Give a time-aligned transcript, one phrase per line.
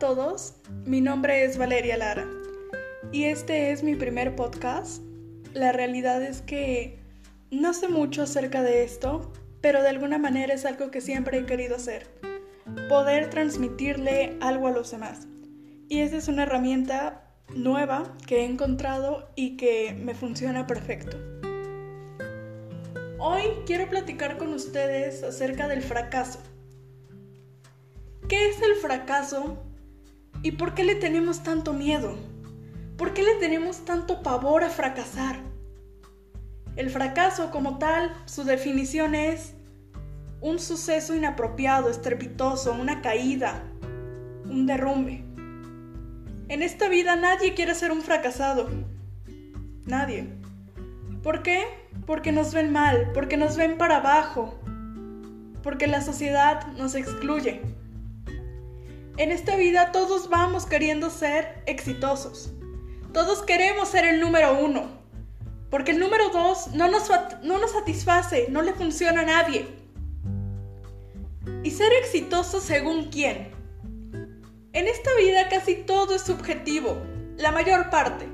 [0.00, 0.54] todos,
[0.86, 2.26] mi nombre es Valeria Lara
[3.12, 5.02] y este es mi primer podcast.
[5.52, 6.98] La realidad es que
[7.50, 11.44] no sé mucho acerca de esto, pero de alguna manera es algo que siempre he
[11.44, 12.06] querido hacer,
[12.88, 15.28] poder transmitirle algo a los demás.
[15.90, 17.22] Y esa es una herramienta
[17.54, 21.18] nueva que he encontrado y que me funciona perfecto.
[23.18, 26.38] Hoy quiero platicar con ustedes acerca del fracaso.
[28.28, 29.66] ¿Qué es el fracaso
[30.42, 32.16] ¿Y por qué le tenemos tanto miedo?
[32.96, 35.40] ¿Por qué le tenemos tanto pavor a fracasar?
[36.76, 39.54] El fracaso como tal, su definición es
[40.40, 43.62] un suceso inapropiado, estrepitoso, una caída,
[44.44, 45.24] un derrumbe.
[46.48, 48.68] En esta vida nadie quiere ser un fracasado.
[49.84, 50.28] Nadie.
[51.22, 51.64] ¿Por qué?
[52.06, 54.58] Porque nos ven mal, porque nos ven para abajo,
[55.62, 57.60] porque la sociedad nos excluye.
[59.20, 62.52] En esta vida todos vamos queriendo ser exitosos.
[63.12, 64.88] Todos queremos ser el número uno.
[65.68, 67.10] Porque el número dos no nos,
[67.42, 69.68] no satisface, no le funciona a nadie.
[71.62, 73.50] ¿Y ser exitoso según quién?
[74.72, 76.96] En esta vida casi todo es subjetivo,
[77.36, 78.26] la mayor parte.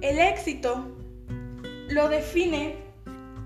[0.00, 0.96] El éxito
[1.90, 2.78] lo define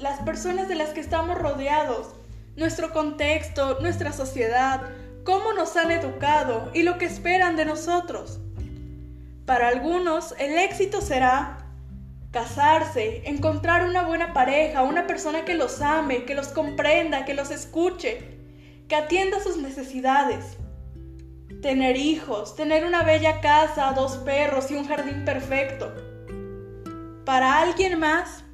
[0.00, 2.16] las personas de las que estamos rodeados,
[2.56, 4.90] nuestro contexto, nuestra sociedad,
[5.24, 8.40] cómo nos han educado y lo que esperan de nosotros.
[9.46, 11.58] Para algunos, el éxito será
[12.30, 17.50] casarse, encontrar una buena pareja, una persona que los ame, que los comprenda, que los
[17.50, 18.38] escuche,
[18.88, 20.56] que atienda sus necesidades.
[21.62, 25.92] Tener hijos, tener una bella casa, dos perros y un jardín perfecto.
[27.24, 28.44] Para alguien más,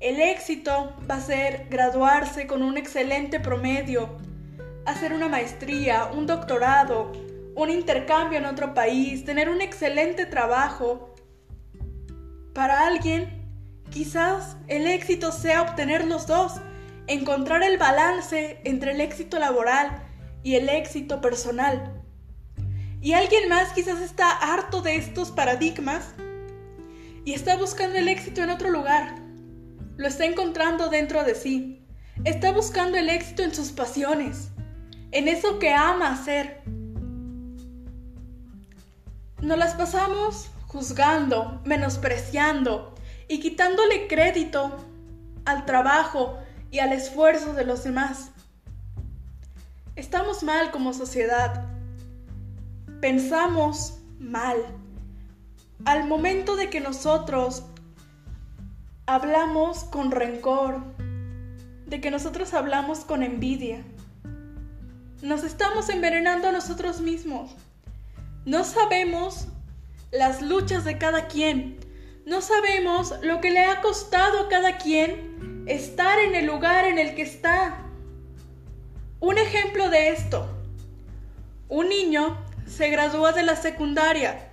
[0.00, 4.16] el éxito va a ser graduarse con un excelente promedio,
[4.86, 7.12] hacer una maestría, un doctorado,
[7.54, 11.14] un intercambio en otro país, tener un excelente trabajo.
[12.54, 13.42] Para alguien,
[13.90, 16.54] quizás el éxito sea obtener los dos,
[17.06, 20.02] encontrar el balance entre el éxito laboral
[20.42, 22.02] y el éxito personal.
[23.00, 26.14] Y alguien más quizás está harto de estos paradigmas
[27.24, 29.16] y está buscando el éxito en otro lugar.
[29.96, 31.84] Lo está encontrando dentro de sí.
[32.24, 34.51] Está buscando el éxito en sus pasiones,
[35.12, 36.62] en eso que ama hacer.
[39.40, 42.94] Nos las pasamos juzgando, menospreciando
[43.28, 44.74] y quitándole crédito
[45.44, 46.38] al trabajo
[46.70, 48.30] y al esfuerzo de los demás.
[49.96, 51.66] Estamos mal como sociedad.
[53.00, 54.56] Pensamos mal.
[55.84, 57.64] Al momento de que nosotros
[59.04, 60.80] hablamos con rencor,
[61.86, 63.84] de que nosotros hablamos con envidia,
[65.22, 67.52] nos estamos envenenando a nosotros mismos.
[68.44, 69.46] No sabemos
[70.10, 71.78] las luchas de cada quien.
[72.26, 76.98] No sabemos lo que le ha costado a cada quien estar en el lugar en
[76.98, 77.78] el que está.
[79.20, 80.48] Un ejemplo de esto.
[81.68, 84.50] Un niño se gradúa de la secundaria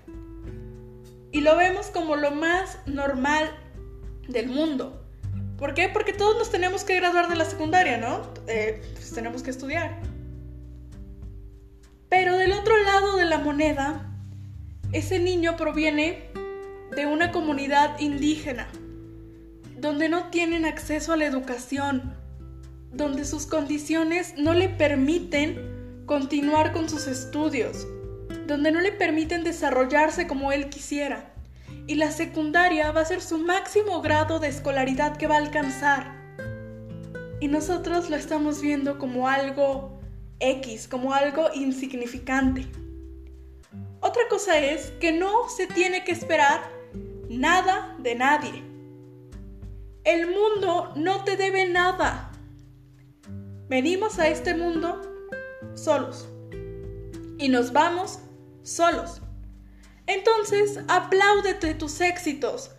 [1.31, 3.49] y lo vemos como lo más normal
[4.27, 5.03] del mundo.
[5.57, 5.89] ¿Por qué?
[5.89, 8.21] Porque todos nos tenemos que graduar de la secundaria, ¿no?
[8.47, 9.99] Eh, pues tenemos que estudiar.
[12.09, 14.09] Pero del otro lado de la moneda,
[14.91, 16.31] ese niño proviene
[16.95, 18.67] de una comunidad indígena,
[19.77, 22.15] donde no tienen acceso a la educación,
[22.91, 27.85] donde sus condiciones no le permiten continuar con sus estudios,
[28.47, 31.31] donde no le permiten desarrollarse como él quisiera.
[31.85, 36.15] Y la secundaria va a ser su máximo grado de escolaridad que va a alcanzar.
[37.39, 39.98] Y nosotros lo estamos viendo como algo
[40.39, 42.67] X, como algo insignificante.
[44.01, 46.61] Otra cosa es que no se tiene que esperar
[47.29, 48.63] nada de nadie.
[50.03, 52.31] El mundo no te debe nada.
[53.67, 55.01] Venimos a este mundo
[55.75, 56.27] solos
[57.37, 58.19] y nos vamos
[58.63, 59.21] solos.
[60.07, 62.71] Entonces, apláudete tus éxitos,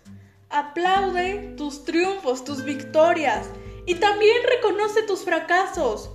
[0.49, 3.47] aplaude tus triunfos, tus victorias
[3.85, 6.09] y también reconoce tus fracasos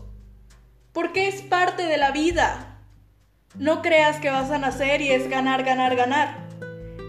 [0.97, 2.81] porque es parte de la vida.
[3.59, 6.49] No creas que vas a nacer y es ganar, ganar, ganar.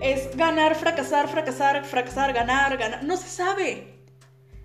[0.01, 3.05] Es ganar, fracasar, fracasar, fracasar, ganar, ganar.
[3.05, 4.03] No se sabe.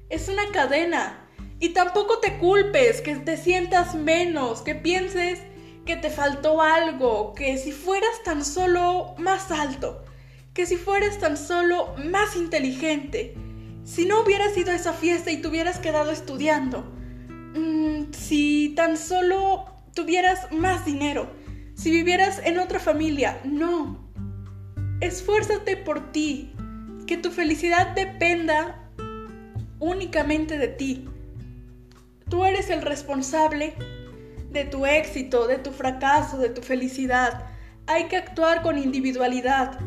[0.09, 1.29] Es una cadena.
[1.61, 5.39] Y tampoco te culpes, que te sientas menos, que pienses
[5.87, 10.05] que te faltó algo, que si fueras tan solo más alto,
[10.53, 13.37] que si fueras tan solo más inteligente,
[13.85, 16.92] si no hubieras ido a esa fiesta y te hubieras quedado estudiando,
[17.55, 21.31] Mm, si tan solo tuvieras más dinero,
[21.75, 23.41] si vivieras en otra familia.
[23.45, 24.11] No.
[25.01, 26.53] Esfuérzate por ti.
[27.07, 28.91] Que tu felicidad dependa
[29.81, 31.09] únicamente de ti.
[32.29, 33.75] Tú eres el responsable
[34.51, 37.47] de tu éxito, de tu fracaso, de tu felicidad.
[37.87, 39.81] Hay que actuar con individualidad.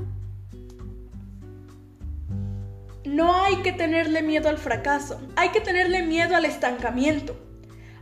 [3.06, 7.38] No hay que tenerle miedo al fracaso, hay que tenerle miedo al estancamiento,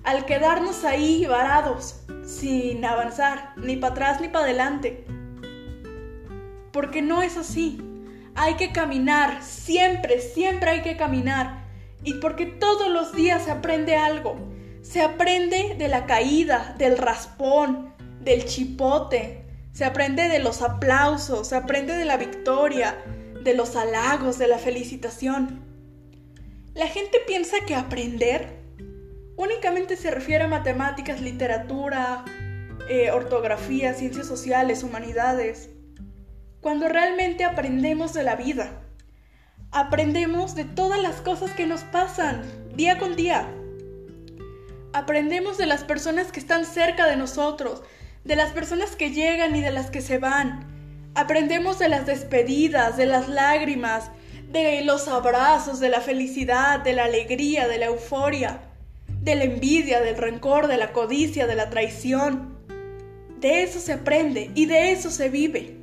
[0.03, 5.05] al quedarnos ahí varados, sin avanzar, ni para atrás ni para adelante.
[6.71, 7.81] Porque no es así.
[8.35, 11.63] Hay que caminar, siempre, siempre hay que caminar.
[12.03, 14.35] Y porque todos los días se aprende algo.
[14.81, 19.45] Se aprende de la caída, del raspón, del chipote.
[19.71, 22.97] Se aprende de los aplausos, se aprende de la victoria,
[23.43, 25.61] de los halagos, de la felicitación.
[26.73, 28.62] La gente piensa que aprender
[29.35, 32.23] únicamente se refiere a matemáticas, literatura,
[32.89, 35.69] eh, ortografía, ciencias sociales, humanidades,
[36.61, 38.81] cuando realmente aprendemos de la vida.
[39.71, 42.43] Aprendemos de todas las cosas que nos pasan
[42.75, 43.47] día con día.
[44.93, 47.81] Aprendemos de las personas que están cerca de nosotros,
[48.23, 50.67] de las personas que llegan y de las que se van.
[51.15, 54.11] Aprendemos de las despedidas, de las lágrimas,
[54.51, 58.61] de los abrazos, de la felicidad, de la alegría, de la euforia,
[59.23, 62.57] de la envidia, del rencor, de la codicia, de la traición.
[63.39, 65.77] De eso se aprende y de eso se vive.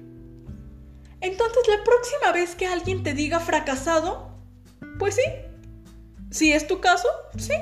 [1.22, 4.30] Entonces la próxima vez que alguien te diga fracasado,
[4.98, 5.22] pues sí.
[6.30, 7.08] Si es tu caso,
[7.38, 7.54] sí.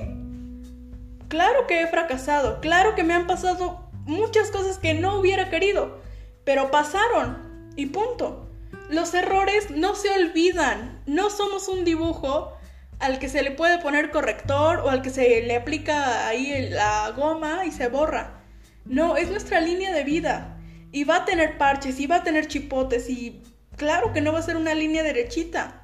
[1.29, 6.01] Claro que he fracasado, claro que me han pasado muchas cosas que no hubiera querido,
[6.45, 8.49] pero pasaron y punto.
[8.89, 11.03] Los errores no se olvidan.
[11.07, 12.58] No somos un dibujo
[12.99, 17.11] al que se le puede poner corrector o al que se le aplica ahí la
[17.17, 18.43] goma y se borra.
[18.85, 20.56] No, es nuestra línea de vida.
[20.91, 23.43] Y va a tener parches y va a tener chipotes y
[23.77, 25.83] claro que no va a ser una línea derechita.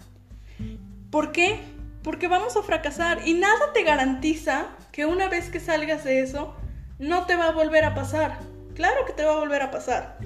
[1.11, 1.61] ¿Por qué?
[2.03, 6.55] Porque vamos a fracasar y nada te garantiza que una vez que salgas de eso
[6.99, 8.39] no te va a volver a pasar.
[8.75, 10.19] Claro que te va a volver a pasar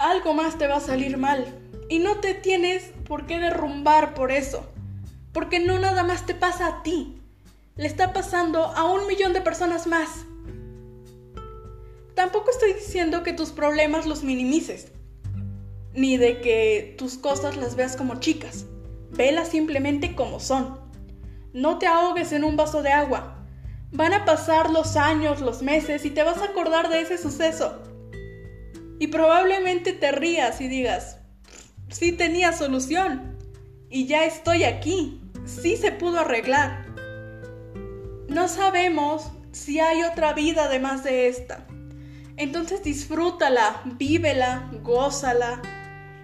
[0.00, 1.46] algo más te va a salir mal.
[1.88, 4.66] Y no te tienes por qué derrumbar por eso.
[5.32, 7.20] Porque no nada más te pasa a ti.
[7.76, 10.08] Le está pasando a un millón de personas más.
[12.14, 14.88] Tampoco estoy diciendo que tus problemas los minimices.
[15.94, 18.66] Ni de que tus cosas las veas como chicas.
[19.10, 20.78] Velas simplemente como son.
[21.52, 23.44] No te ahogues en un vaso de agua.
[23.92, 27.82] Van a pasar los años, los meses y te vas a acordar de ese suceso
[29.00, 31.16] y probablemente te rías y digas,
[31.88, 33.29] sí tenía solución
[33.90, 36.86] y ya estoy aquí, sí se pudo arreglar.
[38.28, 41.66] No sabemos si hay otra vida además de esta.
[42.36, 45.60] Entonces disfrútala, vívela, gózala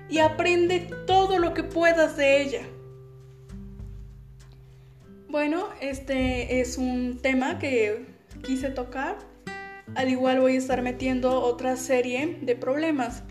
[0.08, 2.62] y aprende todo lo que puedas de ella.
[5.28, 8.06] Bueno, este es un tema que
[8.42, 9.18] quise tocar
[9.94, 13.22] al igual voy a estar metiendo otra serie de problemas.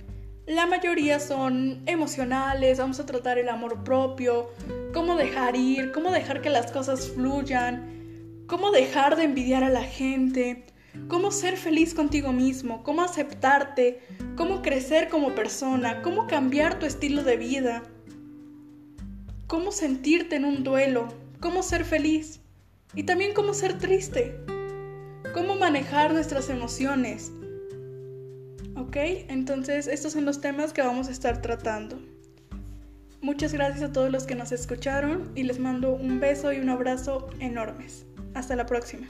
[0.46, 4.52] La mayoría son emocionales, vamos a tratar el amor propio,
[4.94, 9.84] cómo dejar ir, cómo dejar que las cosas fluyan, cómo dejar de envidiar a la
[9.84, 10.66] gente,
[11.08, 14.02] cómo ser feliz contigo mismo, cómo aceptarte,
[14.36, 17.84] cómo crecer como persona, cómo cambiar tu estilo de vida,
[19.48, 21.08] cómo sentirte en un duelo,
[21.40, 22.40] cómo ser feliz
[22.94, 24.36] y también cómo ser triste
[25.36, 27.34] cómo manejar nuestras emociones.
[28.76, 28.96] ¿Ok?
[29.30, 32.00] Entonces estos son los temas que vamos a estar tratando.
[33.22, 36.70] Muchas gracias a todos los que nos escucharon y les mando un beso y un
[36.70, 38.06] abrazo enormes.
[38.34, 39.08] Hasta la próxima.